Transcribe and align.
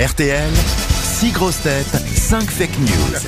RTL, 0.00 0.48
6 0.48 1.32
grosses 1.32 1.60
têtes, 1.62 1.84
5 1.86 2.42
fake 2.42 2.78
news. 2.80 3.18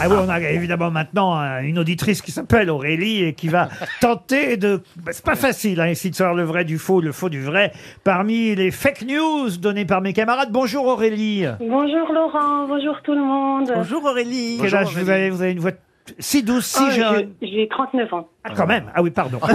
Ah 0.00 0.08
oui, 0.08 0.16
on 0.18 0.28
a 0.28 0.40
évidemment 0.40 0.90
maintenant 0.90 1.40
euh, 1.40 1.60
une 1.60 1.78
auditrice 1.78 2.22
qui 2.22 2.32
s'appelle 2.32 2.70
Aurélie 2.70 3.22
et 3.22 3.34
qui 3.34 3.46
va 3.48 3.68
tenter 4.00 4.56
de... 4.56 4.80
bah, 4.96 5.12
c'est 5.12 5.24
pas 5.24 5.36
facile, 5.36 5.80
hein, 5.80 5.88
ici 5.88 6.10
de 6.10 6.14
savoir 6.16 6.34
le 6.34 6.42
vrai 6.42 6.64
du 6.64 6.78
faux, 6.78 7.00
le 7.00 7.12
faux 7.12 7.28
du 7.28 7.40
vrai, 7.42 7.72
parmi 8.02 8.54
les 8.56 8.70
fake 8.72 9.02
news 9.02 9.50
données 9.58 9.84
par 9.84 10.00
mes 10.00 10.12
camarades. 10.12 10.50
Bonjour 10.50 10.86
Aurélie. 10.86 11.44
Bonjour 11.60 12.12
Laurent, 12.12 12.66
bonjour 12.66 12.96
tout 13.04 13.12
le 13.14 13.22
monde. 13.22 13.70
Bonjour 13.74 14.04
Aurélie. 14.04 14.58
Quel 14.60 14.74
âge 14.74 14.96
vous 14.96 15.08
avez 15.10 15.30
Vous 15.30 15.42
avez 15.42 15.52
une 15.52 15.60
voix 15.60 15.72
si 16.18 16.42
douce, 16.42 16.66
si 16.66 16.82
Oh, 16.84 16.90
jeune. 16.90 17.30
j'ai- 17.40 17.48
J'ai 17.48 17.68
39 17.68 18.12
ans. 18.12 18.28
Ah, 18.42 18.50
quand 18.56 18.66
même. 18.66 18.90
Ah 18.92 19.02
oui, 19.02 19.10
pardon. 19.10 19.38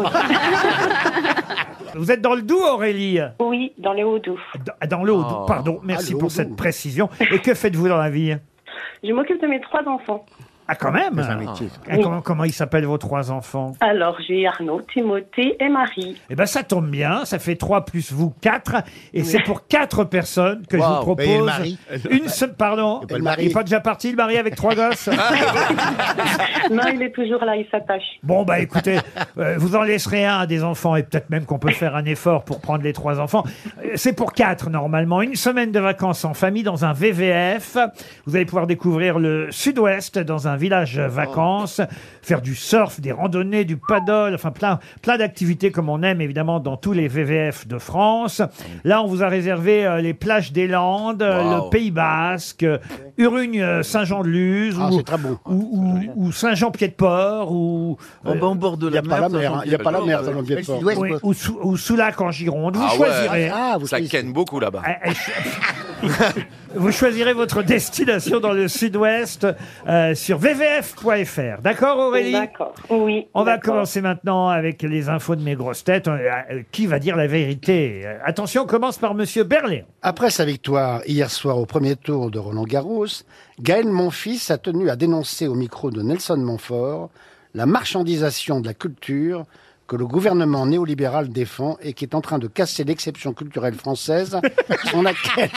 vous 1.98 2.12
êtes 2.12 2.22
dans 2.22 2.36
le 2.36 2.42
doux, 2.42 2.60
Aurélie 2.60 3.20
Oui, 3.40 3.74
dans 3.78 3.94
les 3.94 4.04
Hauts-Doubs. 4.04 4.38
Dans- 4.66 4.88
Dans 4.98 5.04
le 5.04 5.14
haut 5.14 5.24
doux. 5.24 5.46
Pardon, 5.48 5.80
merci 5.84 6.08
Ah, 6.10 6.14
le 6.14 6.18
pour 6.20 6.32
cette 6.32 6.56
précision. 6.56 7.10
Et 7.32 7.40
que 7.40 7.54
faites-vous 7.54 7.88
dans 7.90 7.98
la 7.98 8.10
vie? 8.10 8.36
Je 9.04 9.12
m'occupe 9.12 9.42
de 9.42 9.48
mes 9.48 9.60
trois 9.62 9.84
enfants. 9.88 10.26
Ah, 10.68 10.76
quand 10.76 10.92
même 10.92 11.22
C'est 11.24 11.30
un 11.32 11.36
métier. 11.38 11.70
Ah, 11.90 11.96
comment, 12.02 12.22
comment 12.22 12.44
ils 12.44 12.54
s'appellent 12.54 12.86
vos 12.86 12.98
trois 12.98 13.32
enfants? 13.32 13.74
Alors, 13.80 14.18
j'ai 14.28 14.46
Arnaud, 14.48 14.82
Timothée 14.94 15.56
et 15.60 15.70
Marie. 15.70 16.22
Eh 16.30 16.36
ben 16.36 16.46
ça 16.46 16.64
tombe 16.64 16.90
bien, 16.90 17.26
ça 17.26 17.40
fait 17.40 17.56
3 17.56 17.86
plus 17.86 18.12
vous 18.12 18.34
4 18.42 18.76
et 19.14 19.24
c'est 19.24 19.42
pour 19.44 19.68
quatre 19.68 20.04
personnes 20.04 20.66
que 20.68 20.78
je 20.78 20.84
vous 20.84 20.88
Wow. 20.88 20.96
Et 20.98 20.98
le 20.98 21.02
propose 21.02 21.46
mari 21.46 21.78
une 22.10 22.28
seule 22.28 22.54
pardon. 22.54 23.02
Et 23.04 23.08
pas 23.08 23.18
le 23.18 23.24
mari. 23.24 23.44
Il 23.46 23.50
est 23.52 23.54
pas 23.54 23.64
déjà 23.64 23.80
parti 23.80 24.10
le 24.12 24.16
mari 24.18 24.38
avec 24.38 24.56
trois 24.56 24.76
gosses? 24.76 25.10
Non, 26.72 26.84
il 26.94 27.02
est 27.02 27.12
toujours 27.12 27.44
là, 27.46 27.56
il 27.56 27.66
s'attache. 27.72 28.04
Bon 28.24 28.44
bah 28.44 28.60
écoutez, 28.60 29.00
euh, 29.38 29.56
vous 29.58 29.76
en 29.76 29.84
laisserez 29.84 30.26
un 30.26 30.40
à 30.40 30.46
des 30.48 30.64
enfants 30.64 30.96
et 30.96 31.04
peut-être 31.04 31.30
même 31.30 31.46
qu'on 31.46 31.60
peut 31.60 31.72
faire 31.72 31.96
un 31.96 32.06
effort 32.06 32.44
pour 32.44 32.60
prendre 32.60 32.84
les 32.84 32.94
trois 32.94 33.20
enfants. 33.20 33.44
Euh, 33.84 33.92
C'est 33.96 34.14
pour 34.14 34.34
quatre 34.34 34.70
normalement, 34.70 35.22
une 35.22 35.36
semaine 35.36 35.72
de 35.72 35.80
vacances 35.80 36.26
en 36.26 36.34
famille 36.34 36.64
dans 36.64 36.84
un 36.86 36.94
VVF. 36.94 37.78
Vous 38.26 38.36
allez 38.36 38.46
pouvoir 38.46 38.68
découvrir 38.68 39.18
le 39.20 39.48
sud-ouest 39.52 40.20
dans 40.20 40.48
un 40.48 40.57
village 40.58 41.00
vacances, 41.00 41.82
faire 42.22 42.42
du 42.42 42.56
surf, 42.56 43.00
des 43.00 43.12
randonnées, 43.12 43.64
du 43.66 43.78
paddle, 43.78 44.34
enfin 44.36 44.52
plein 44.52 44.80
plein 45.02 45.18
d'activités 45.18 45.72
comme 45.72 45.90
on 45.90 46.04
aime 46.04 46.20
évidemment 46.22 46.60
dans 46.60 46.76
tous 46.78 46.94
les 46.94 47.08
VVF 47.08 47.68
de 47.68 47.78
France. 47.78 48.42
Là, 48.84 49.02
on 49.02 49.08
vous 49.08 49.24
a 49.24 49.28
réservé 49.30 49.86
euh, 49.86 50.02
les 50.02 50.14
plages 50.14 50.52
des 50.52 50.68
Landes, 50.68 51.22
euh, 51.24 51.44
Wow. 51.44 51.66
le 51.66 51.70
Pays 51.70 51.92
Basque, 51.92 52.64
euh, 52.64 52.78
Urugne, 53.18 53.62
euh, 53.62 53.84
Saint-Jean-de-Luz 53.84 54.76
Ah, 54.80 54.90
ou, 54.92 55.02
beau. 55.18 55.40
ou, 55.46 55.54
ou- 55.54 56.12
ou 56.28 56.32
Saint-Jean-Pied-de-port 56.32 57.52
ou 57.52 57.98
En 58.26 58.36
bas, 58.36 58.46
au 58.48 58.56
bord 58.56 58.78
de 58.78 58.88
Il 58.88 58.90
n'y 58.90 58.96
la 58.96 59.00
a 59.00 59.04
pas 59.04 59.20
la 59.22 59.30
mer, 59.30 59.54
hein. 59.54 59.62
il 59.66 59.70
n'y 59.70 59.76
a 59.76 59.80
pas 59.80 59.92
la 59.92 60.02
mer 60.02 60.24
dans 60.24 60.32
le 60.34 60.46
sud-ouest, 60.46 61.00
oui, 61.00 61.10
quoi. 61.10 61.20
ou, 61.64 61.78
Soulac 61.78 62.20
en 62.22 62.32
Gironde. 62.32 62.76
Vous 62.76 62.84
Ah 62.86 62.92
ouais. 62.92 62.98
choisirez. 63.08 63.52
Ah, 63.54 63.78
vous 63.80 63.88
Ça 63.88 63.98
choisissez. 63.98 64.18
ken 64.24 64.34
beaucoup 64.34 64.60
là-bas. 64.60 64.82
Eh, 65.06 65.10
eh, 65.10 65.14
Vous 66.76 66.92
choisirez 66.92 67.34
votre 67.34 67.64
destination 67.64 68.40
dans 68.40 68.52
le 68.54 68.68
sud-ouest 68.68 69.48
euh, 69.88 70.14
sur 70.16 70.38
vvf.fr. 70.38 71.62
D'accord 71.62 71.98
Aurélie? 71.98 72.34
D'accord. 72.34 72.76
Oui. 72.90 73.28
On 73.34 73.44
va 73.44 73.56
d'accord. 73.56 73.74
commencer 73.76 74.02
maintenant 74.02 74.50
avec 74.50 74.84
les 74.84 75.10
infos 75.10 75.36
de 75.36 75.42
mes 75.42 75.56
grosses 75.56 75.84
têtes. 75.84 76.08
Euh, 76.08 76.18
euh, 76.52 76.62
Qui 76.72 76.86
va 76.86 77.00
dire 77.00 77.16
la 77.16 77.28
vérité? 77.28 78.04
Euh, 78.06 78.18
Attention, 78.26 78.64
on 78.64 78.68
commence 78.68 78.98
par 78.98 79.16
Monsieur 79.16 79.44
Berléand. 79.44 79.86
Après 80.02 80.30
sa 80.30 80.46
victoire 80.46 81.02
hier 81.08 81.32
soir 81.32 81.58
au 81.58 81.66
premier 81.66 81.96
tour 81.96 82.30
de 82.30 82.38
Roland 82.40 82.64
Garros, 82.66 83.08
Gaël 83.60 83.88
Monfils 83.88 84.52
a 84.52 84.58
tenu 84.58 84.90
à 84.90 84.96
dénoncer 84.96 85.48
au 85.48 85.56
micro 85.56 85.90
de 85.90 86.02
Nelson 86.02 86.38
Montfort 86.38 87.10
la 87.56 87.66
marchandisation 87.66 88.60
de 88.60 88.68
la 88.68 88.74
culture 88.74 89.46
que 89.88 89.96
le 89.96 90.06
gouvernement 90.06 90.66
néolibéral 90.66 91.30
défend 91.30 91.78
et 91.82 91.94
qui 91.94 92.04
est 92.06 92.14
en 92.14 92.22
train 92.22 92.40
de 92.40 92.48
casser 92.48 92.84
l'exception 92.84 93.34
culturelle 93.34 93.76
française 93.76 94.40
sans 94.92 95.02
laquelle 95.02 95.50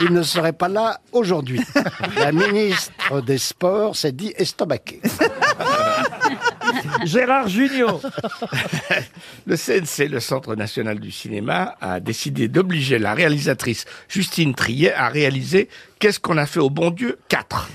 il 0.00 0.12
ne 0.12 0.22
serait 0.22 0.52
pas 0.52 0.68
là 0.68 1.00
aujourd'hui. 1.12 1.60
La 2.16 2.32
ministre 2.32 3.20
des 3.20 3.38
Sports 3.38 3.96
s'est 3.96 4.12
dit 4.12 4.32
estomaquée. 4.36 5.00
Gérard 7.04 7.48
Junior. 7.48 8.00
Le 9.46 9.56
CNC, 9.56 10.08
le 10.10 10.20
Centre 10.20 10.54
national 10.54 10.98
du 11.00 11.10
cinéma, 11.10 11.76
a 11.80 12.00
décidé 12.00 12.48
d'obliger 12.48 12.98
la 12.98 13.14
réalisatrice 13.14 13.84
Justine 14.08 14.54
Triet 14.54 14.92
à 14.92 15.08
réaliser 15.08 15.68
Qu'est-ce 15.98 16.20
qu'on 16.20 16.36
a 16.36 16.46
fait 16.46 16.60
au 16.60 16.70
bon 16.70 16.90
Dieu 16.90 17.18
4. 17.28 17.70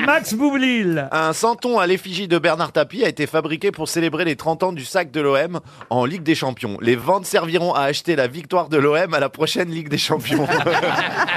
Max 0.04 0.34
Boublil. 0.34 1.08
Un 1.12 1.32
santon 1.32 1.78
à 1.78 1.86
l'effigie 1.86 2.26
de 2.26 2.36
Bernard 2.38 2.72
Tapie 2.72 3.04
a 3.04 3.08
été 3.08 3.28
fabriqué 3.28 3.70
pour 3.70 3.88
célébrer 3.88 4.24
les 4.24 4.34
30 4.34 4.64
ans 4.64 4.72
du 4.72 4.84
sac 4.84 5.12
de 5.12 5.20
l'OM 5.20 5.60
en 5.88 6.04
Ligue 6.04 6.24
des 6.24 6.34
Champions. 6.34 6.78
Les 6.80 6.96
ventes 6.96 7.26
serviront 7.26 7.74
à 7.74 7.82
acheter 7.82 8.16
la 8.16 8.26
victoire 8.26 8.68
de 8.70 8.76
l'OM 8.76 9.14
à 9.14 9.20
la 9.20 9.28
prochaine 9.28 9.70
Ligue 9.70 9.88
des 9.88 9.98
Champions. 9.98 10.48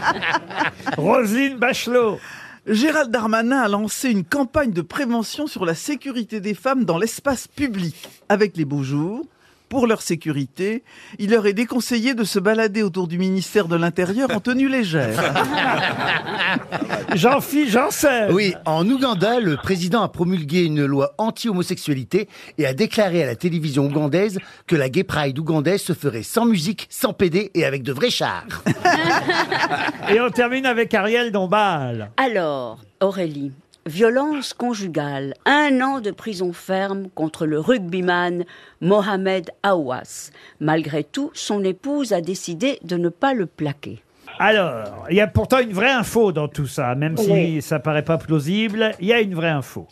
Roselyne 0.97 1.57
Bachelot. 1.57 2.19
Gérald 2.67 3.11
Darmanin 3.11 3.59
a 3.59 3.67
lancé 3.67 4.09
une 4.09 4.23
campagne 4.23 4.71
de 4.71 4.81
prévention 4.81 5.45
sur 5.45 5.65
la 5.65 5.75
sécurité 5.75 6.39
des 6.39 6.55
femmes 6.55 6.83
dans 6.83 6.97
l'espace 6.97 7.47
public. 7.47 7.95
Avec 8.27 8.57
les 8.57 8.65
beaux 8.65 8.81
jours, 8.81 9.23
pour 9.69 9.87
leur 9.87 10.01
sécurité, 10.01 10.83
il 11.19 11.31
leur 11.31 11.47
est 11.47 11.53
déconseillé 11.53 12.13
de 12.13 12.23
se 12.23 12.39
balader 12.39 12.83
autour 12.83 13.07
du 13.07 13.17
ministère 13.17 13.67
de 13.67 13.75
l'Intérieur 13.75 14.29
en 14.31 14.39
tenue 14.39 14.69
légère. 14.69 15.21
Jean-Philippe 17.15 17.69
Janssen. 17.69 18.31
Oui, 18.31 18.53
en 18.65 18.87
Ouganda, 18.89 19.39
le 19.39 19.57
président 19.57 20.01
a 20.01 20.09
promulgué 20.09 20.63
une 20.63 20.85
loi 20.85 21.13
anti-homosexualité 21.17 22.27
et 22.57 22.65
a 22.65 22.73
déclaré 22.73 23.23
à 23.23 23.25
la 23.25 23.35
télévision 23.35 23.85
ougandaise 23.85 24.39
que 24.67 24.75
la 24.75 24.89
gay 24.89 25.03
pride 25.03 25.37
ougandaise 25.39 25.81
se 25.81 25.93
ferait 25.93 26.23
sans 26.23 26.45
musique, 26.45 26.87
sans 26.89 27.13
PD 27.13 27.51
et 27.53 27.65
avec 27.65 27.83
de 27.83 27.93
vrais 27.93 28.09
chars. 28.09 28.63
Et 30.09 30.21
on 30.21 30.29
termine 30.29 30.65
avec 30.65 30.93
Ariel 30.93 31.31
Dombal. 31.31 32.11
Alors, 32.17 32.79
Aurélie, 33.01 33.51
violence 33.87 34.53
conjugale, 34.53 35.33
un 35.45 35.79
an 35.81 35.99
de 35.99 36.11
prison 36.11 36.53
ferme 36.53 37.07
contre 37.13 37.45
le 37.45 37.59
rugbyman 37.59 38.43
Mohamed 38.81 39.51
Aouas. 39.63 40.31
Malgré 40.59 41.03
tout, 41.03 41.31
son 41.33 41.63
épouse 41.63 42.11
a 42.13 42.21
décidé 42.21 42.79
de 42.83 42.97
ne 42.97 43.09
pas 43.09 43.33
le 43.33 43.45
plaquer. 43.45 43.99
Alors, 44.39 45.05
il 45.09 45.15
y 45.15 45.21
a 45.21 45.27
pourtant 45.27 45.59
une 45.59 45.71
vraie 45.71 45.91
info 45.91 46.31
dans 46.31 46.47
tout 46.47 46.67
ça, 46.67 46.93
même 46.95 47.15
si 47.15 47.31
Oui. 47.31 47.61
ça 47.61 47.79
paraît 47.79 48.03
pas 48.03 48.17
plausible. 48.17 48.91
Il 48.99 49.07
y 49.07 49.13
a 49.13 49.21
une 49.21 49.33
vraie 49.35 49.49
info. 49.49 49.87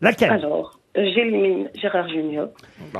Laquelle? 0.00 0.32
Alors, 0.32 0.80
j'élimine 0.96 1.68
Gérard 1.74 2.08
Junior. 2.08 2.48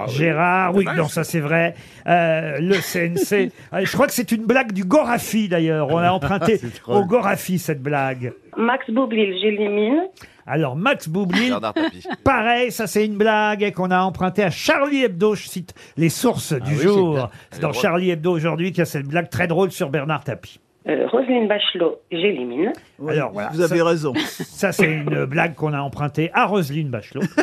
Gérard, 0.09 0.75
oui, 0.75 0.85
non, 0.97 1.09
ça 1.09 1.25
c'est 1.25 1.41
vrai. 1.41 1.75
Euh, 2.07 2.59
le 2.61 2.75
CNC, 2.75 3.51
euh, 3.73 3.85
je 3.85 3.93
crois 3.93 4.07
que 4.07 4.13
c'est 4.13 4.31
une 4.31 4.45
blague 4.47 4.73
du 4.73 4.85
Gorafi 4.85 5.49
d'ailleurs. 5.49 5.89
On 5.91 5.99
a 5.99 6.11
emprunté 6.13 6.61
au 6.87 7.05
Gorafi 7.05 7.59
cette 7.59 7.83
blague. 7.83 8.33
Max 8.57 8.89
Boublil, 8.91 9.37
j'élimine. 9.41 10.03
Alors 10.47 10.77
Max 10.77 11.09
Boublil, 11.09 11.51
Bernard 11.51 11.73
Tapie. 11.75 12.07
pareil, 12.23 12.71
ça 12.71 12.87
c'est 12.87 13.07
une 13.07 13.17
blague 13.17 13.73
qu'on 13.73 13.91
a 13.91 14.01
empruntée 14.01 14.43
à 14.43 14.51
Charlie 14.51 15.03
Hebdo. 15.05 15.35
Je 15.35 15.49
cite 15.49 15.75
les 15.97 16.11
sources 16.11 16.53
du 16.53 16.71
oui, 16.73 16.77
c'est 16.77 16.83
jour. 16.83 17.15
bien. 17.15 17.31
C'est 17.51 17.63
dans 17.63 17.73
Charlie 17.73 18.11
Hebdo 18.11 18.31
aujourd'hui 18.33 18.71
qu'il 18.71 18.79
y 18.81 18.83
a 18.83 18.87
cette 18.87 19.07
blague 19.07 19.31
très 19.31 19.47
drôle 19.47 19.71
sur 19.73 19.89
Bernard 19.91 20.25
Tapie. 20.25 20.61
Euh, 20.87 21.07
Roselyne 21.11 21.49
Bachelot, 21.49 21.99
j'élimine. 22.13 22.71
Alors, 23.09 23.33
voilà, 23.33 23.49
vous 23.55 23.63
avez 23.63 23.79
ça- 23.79 23.85
raison. 23.87 24.13
Ça 24.17 24.71
c'est 24.73 24.85
une 24.93 25.25
blague 25.25 25.55
qu'on 25.55 25.73
a 25.73 25.81
empruntée 25.81 26.31
à 26.35 26.45
Roselyne 26.45 26.91
Bachelot. 26.91 27.23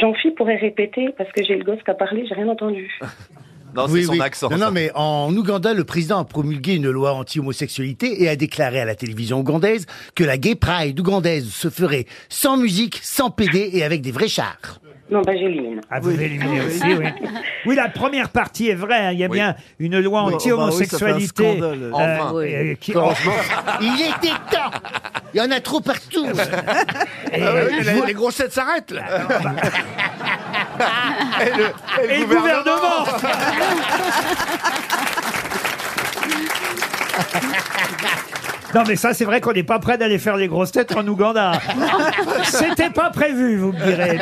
Jean-Philippe 0.00 0.36
pourrait 0.38 0.56
répéter 0.56 1.10
parce 1.18 1.30
que 1.32 1.44
j'ai 1.44 1.56
le 1.56 1.64
gosse 1.64 1.82
qui 1.84 1.90
a 1.90 1.94
parlé, 1.94 2.24
j'ai 2.26 2.34
rien 2.34 2.48
entendu. 2.48 2.90
Non, 3.74 3.86
c'est 3.88 4.02
son 4.02 4.20
accent. 4.20 4.48
Non, 4.50 4.70
mais 4.70 4.90
en 4.94 5.34
Ouganda, 5.34 5.72
le 5.74 5.84
président 5.84 6.18
a 6.18 6.24
promulgué 6.24 6.74
une 6.74 6.90
loi 6.90 7.12
anti-homosexualité 7.14 8.22
et 8.22 8.28
a 8.28 8.36
déclaré 8.36 8.80
à 8.80 8.84
la 8.84 8.94
télévision 8.94 9.40
ougandaise 9.40 9.86
que 10.14 10.24
la 10.24 10.38
gay 10.38 10.54
pride 10.54 10.98
ougandaise 10.98 11.48
se 11.50 11.70
ferait 11.70 12.06
sans 12.28 12.56
musique, 12.56 12.98
sans 13.02 13.30
PD 13.30 13.70
et 13.72 13.84
avec 13.84 14.00
des 14.02 14.12
vrais 14.12 14.28
chars. 14.28 14.80
Non, 15.10 15.22
bah 15.22 15.32
j'élimine. 15.34 15.80
Ah, 15.90 15.98
vous 15.98 16.12
éliminez 16.20 16.60
aussi, 16.60 16.84
oui. 16.84 17.06
Oui, 17.66 17.74
la 17.74 17.88
première 17.88 18.28
partie 18.28 18.68
est 18.68 18.76
vraie. 18.76 19.06
hein. 19.08 19.10
Il 19.12 19.18
y 19.18 19.24
a 19.24 19.28
Oui. 19.28 19.38
bien 19.38 19.56
une 19.80 19.98
loi 19.98 20.20
anti-homosexualité. 20.22 21.56
oh, 21.58 21.60
bah 21.60 21.72
oui, 21.74 21.86
ça 21.90 21.98
fait 21.98 22.04
un 22.04 22.16
scandale. 22.16 22.18
Enfin. 22.22 22.34
euh, 22.36 22.70
euh, 22.70 22.74
qui- 22.80 22.92
Il 23.80 24.00
était 24.02 24.28
temps 24.52 24.70
Il 25.34 25.38
y 25.38 25.40
en 25.40 25.50
a 25.50 25.58
trop 25.60 25.80
partout 25.80 26.26
et, 26.26 27.42
Ah 27.42 27.46
euh, 27.48 27.68
oui, 27.72 27.84
les, 27.84 28.06
les 28.06 28.12
grossettes 28.14 28.52
s'arrêtent 28.52 28.92
là. 28.92 29.02
Et 31.40 31.52
le, 31.56 31.72
et 32.10 32.24
gouvernement 32.24 33.04
Non 38.74 38.82
mais 38.86 38.96
ça 38.96 39.14
c'est 39.14 39.24
vrai 39.24 39.40
qu'on 39.40 39.52
n'est 39.52 39.62
pas 39.62 39.78
prêt 39.78 39.98
d'aller 39.98 40.18
faire 40.18 40.36
les 40.36 40.48
grosses 40.48 40.72
têtes 40.72 40.96
en 40.96 41.06
Ouganda. 41.06 41.52
C'était 42.44 42.90
pas 42.90 43.10
prévu, 43.10 43.56
vous 43.56 43.72
me 43.72 43.78
direz. 43.84 44.18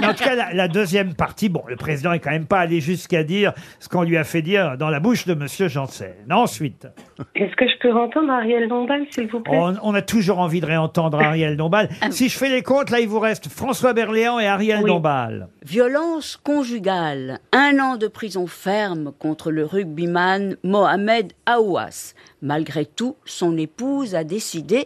Mais, 0.00 0.06
en 0.06 0.14
tout 0.14 0.24
cas, 0.24 0.34
la, 0.34 0.52
la 0.52 0.68
deuxième 0.68 1.14
partie, 1.14 1.48
bon, 1.48 1.62
le 1.68 1.76
président 1.76 2.12
est 2.12 2.18
quand 2.18 2.30
même 2.30 2.46
pas 2.46 2.60
allé 2.60 2.80
jusqu'à 2.80 3.22
dire 3.24 3.52
ce 3.80 3.88
qu'on 3.88 4.02
lui 4.02 4.16
a 4.16 4.24
fait 4.24 4.42
dire 4.42 4.76
dans 4.76 4.90
la 4.90 5.00
bouche 5.00 5.26
de 5.26 5.34
Monsieur 5.34 5.68
Janssen. 5.68 6.12
Ensuite, 6.30 6.86
Est-ce 7.34 7.54
que 7.56 7.66
je 7.68 7.78
peux 7.80 7.92
entendre 7.96 8.30
Ariel 8.32 8.68
Dombal, 8.68 9.06
s'il 9.10 9.28
vous 9.28 9.40
plaît? 9.40 9.56
On, 9.56 9.74
on 9.82 9.94
a 9.94 10.02
toujours 10.02 10.38
envie 10.38 10.60
de 10.60 10.66
réentendre 10.66 11.20
Ariel 11.20 11.56
Dombal. 11.56 11.88
Si 12.10 12.28
je 12.28 12.36
fais 12.38 12.48
les 12.48 12.62
comptes, 12.62 12.90
là, 12.90 13.00
il 13.00 13.08
vous 13.08 13.20
reste 13.20 13.48
François 13.48 13.92
Berléand 13.92 14.38
et 14.38 14.46
Ariel 14.46 14.80
Oui. 14.82 14.90
Dombal. 14.90 15.48
Violence 15.64 16.36
conjugale. 16.42 17.38
Un 17.52 17.78
an 17.78 17.96
de 17.96 18.08
prison 18.08 18.46
ferme 18.46 19.12
contre 19.18 19.50
le 19.50 19.64
rugbyman 19.64 20.56
Mohamed 20.64 21.32
Aouas. 21.46 22.14
Malgré 22.44 22.84
tout, 22.86 23.16
son 23.24 23.56
épouse 23.92 24.14
a 24.14 24.24
décidé 24.24 24.84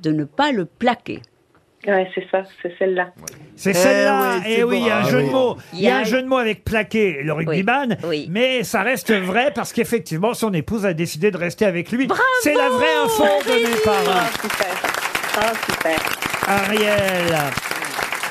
de 0.00 0.10
ne 0.10 0.24
pas 0.24 0.50
le 0.52 0.64
plaquer. 0.64 1.20
Ouais, 1.86 2.10
c'est 2.14 2.26
ça, 2.30 2.42
c'est 2.60 2.74
celle-là. 2.78 3.12
C'est 3.54 3.70
Eh 3.70 3.74
celle-là. 3.74 4.38
Et 4.46 4.56
c'est 4.56 4.62
oui, 4.64 4.78
il 4.80 4.86
y 4.86 4.90
a 4.90 4.98
un 4.98 5.02
bon. 5.02 5.08
jeu 5.08 5.18
Ah 5.18 5.22
de 5.22 5.30
mots. 5.30 5.56
Il 5.74 5.80
y 5.80 5.88
a 5.88 5.96
un 5.98 6.04
jeu 6.04 6.22
de 6.22 6.26
mots 6.26 6.36
avec 6.38 6.64
plaqué, 6.64 7.20
le 7.22 7.32
rugbyman. 7.32 7.96
oui. 8.04 8.26
Mais 8.30 8.64
ça 8.64 8.82
reste 8.82 9.12
vrai 9.12 9.52
parce 9.54 9.72
qu'effectivement, 9.72 10.34
son 10.34 10.52
épouse 10.54 10.84
a 10.84 10.92
décidé 10.92 11.30
de 11.30 11.36
rester 11.36 11.66
avec 11.66 11.92
lui. 11.92 12.08
C'est 12.42 12.54
la 12.54 12.68
vraie 12.68 12.96
info 13.04 13.24
donnée 13.46 13.62
par 13.84 13.94
Ah, 14.08 14.24
euh, 14.24 14.42
super. 14.42 14.66
Ah, 15.40 15.52
super. 15.70 16.18
Ariel. 16.48 17.34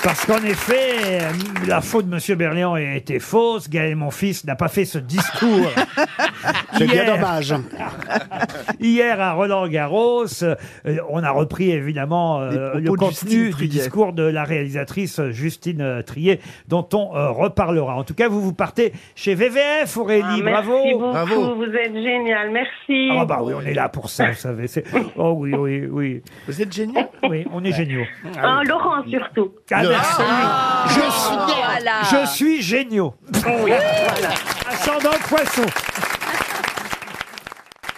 Parce 0.03 0.25
qu'en 0.25 0.41
effet, 0.43 1.21
euh, 1.21 1.31
la 1.67 1.81
faute 1.81 2.05
de 2.07 2.13
Monsieur 2.15 2.35
Berléand 2.35 2.75
a 2.75 2.81
été 2.95 3.19
fausse. 3.19 3.69
Gaël, 3.69 3.95
mon 3.95 4.09
fils, 4.11 4.45
n'a 4.45 4.55
pas 4.55 4.69
fait 4.69 4.85
ce 4.85 4.97
discours. 4.99 5.69
C'est 6.77 6.85
bien 6.85 7.03
Hier. 7.03 7.15
dommage. 7.15 7.53
Hier 8.79 9.19
à 9.19 9.33
Roland 9.33 9.67
Garros, 9.67 10.25
euh, 10.43 10.55
on 11.09 11.23
a 11.23 11.31
repris 11.31 11.71
évidemment 11.71 12.39
euh, 12.41 12.75
le 12.75 12.89
contenu 12.91 13.45
Justine 13.47 13.51
du 13.57 13.67
discours 13.67 14.13
de 14.13 14.23
la 14.23 14.43
réalisatrice 14.43 15.19
Justine 15.31 15.81
euh, 15.81 16.01
Trier, 16.03 16.39
dont 16.67 16.87
on 16.93 17.15
euh, 17.15 17.31
reparlera. 17.31 17.95
En 17.95 18.03
tout 18.03 18.13
cas, 18.13 18.29
vous 18.29 18.41
vous 18.41 18.53
partez 18.53 18.93
chez 19.15 19.35
VVF, 19.35 19.97
Aurélie. 19.97 20.23
Ah, 20.23 20.41
bravo. 20.41 20.73
Merci 20.77 20.93
beaucoup, 20.93 21.11
Bravo. 21.11 21.55
vous 21.55 21.63
êtes 21.73 21.93
génial, 21.93 22.51
merci. 22.51 23.09
Ah 23.11 23.25
bah 23.25 23.39
oui, 23.41 23.53
on 23.57 23.61
est 23.61 23.73
là 23.73 23.89
pour 23.89 24.09
ça, 24.09 24.29
vous 24.29 24.35
savez. 24.37 24.67
c'est- 24.67 24.85
Oh 25.17 25.33
oui, 25.37 25.53
oui, 25.53 25.85
oui. 25.91 26.21
Vous 26.47 26.61
êtes 26.61 26.71
génial. 26.71 27.09
Oui, 27.29 27.45
on 27.51 27.63
est 27.63 27.71
géniaux. 27.73 28.05
Ah, 28.41 28.61
Laurent 28.65 29.03
surtout. 29.09 29.51
Ah, 29.71 29.83
merci. 29.89 30.21
Je 30.87 31.11
suis 31.11 31.37
Je 32.11 32.25
suis 32.27 32.61
géniaux. 32.61 33.13
Ascendant 34.69 35.17
poisson. 35.27 35.63